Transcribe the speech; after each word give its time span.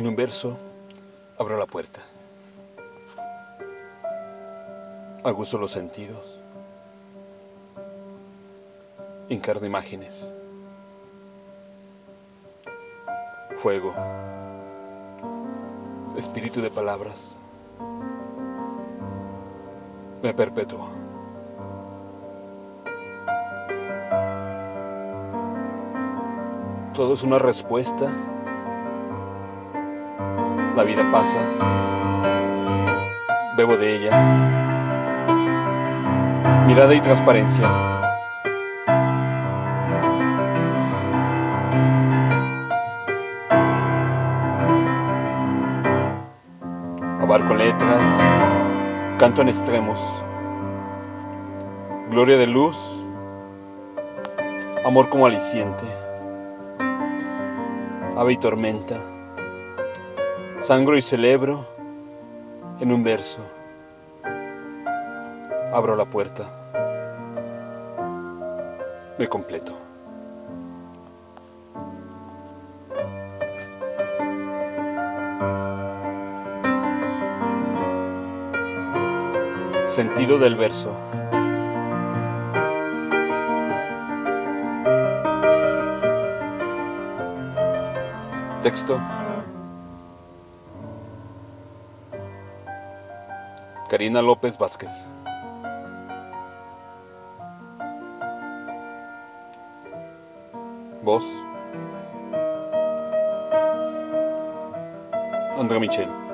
En 0.00 0.06
un 0.06 0.16
verso 0.16 0.56
abro 1.38 1.58
la 1.58 1.66
puerta. 1.66 2.00
Aguzo 5.22 5.58
los 5.58 5.72
sentidos. 5.72 6.40
Encarno 9.28 9.66
imágenes. 9.66 10.32
Fuego. 13.58 13.92
Espíritu 16.16 16.62
de 16.62 16.70
palabras. 16.70 17.36
Me 20.22 20.32
perpetúo. 20.32 20.88
Todo 26.94 27.12
es 27.12 27.22
una 27.22 27.38
respuesta. 27.38 28.10
La 30.76 30.84
vida 30.84 31.10
pasa. 31.10 31.38
Bebo 33.56 33.76
de 33.76 33.96
ella. 33.96 34.10
Mirada 36.66 36.94
y 36.94 37.00
transparencia. 37.00 37.68
Abarco 47.20 47.54
letras. 47.54 48.08
Canto 49.18 49.42
en 49.42 49.48
extremos. 49.48 50.00
Gloria 52.10 52.36
de 52.36 52.46
luz. 52.46 53.04
Amor 54.86 55.08
como 55.08 55.26
aliciente. 55.26 55.84
Ave 58.16 58.32
y 58.32 58.36
tormenta. 58.36 59.19
Sangro 60.60 60.94
y 60.98 61.00
celebro 61.00 61.66
en 62.80 62.92
un 62.92 63.02
verso. 63.02 63.40
Abro 65.72 65.96
la 65.96 66.04
puerta. 66.04 66.44
Me 69.18 69.26
completo. 69.26 69.72
Sentido 79.86 80.38
del 80.38 80.56
verso. 80.56 80.94
Texto. 88.62 89.00
Karina 93.90 94.20
López 94.20 94.56
Vázquez. 94.56 95.04
Voz. 101.02 101.24
André 105.58 105.80
Michel. 105.80 106.29